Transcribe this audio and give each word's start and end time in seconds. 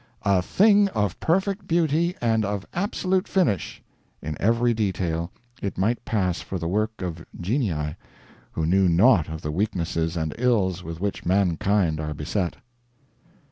A 0.25 0.41
thing 0.41 0.87
of 0.95 1.19
perfect 1.19 1.67
beauty 1.67 2.15
and 2.19 2.43
of 2.43 2.65
absolute 2.73 3.27
finish 3.27 3.83
in 4.19 4.35
every 4.41 4.73
detail, 4.73 5.29
it 5.61 5.77
might 5.77 6.03
pass 6.05 6.41
for 6.41 6.57
the 6.57 6.67
work 6.67 7.03
of 7.03 7.23
genii 7.39 7.95
who 8.53 8.65
knew 8.65 8.89
naught 8.89 9.29
of 9.29 9.43
the 9.43 9.51
weaknesses 9.51 10.17
and 10.17 10.33
ills 10.39 10.81
with 10.81 10.99
which 10.99 11.23
mankind 11.23 11.99
are 11.99 12.15
beset." 12.15 12.55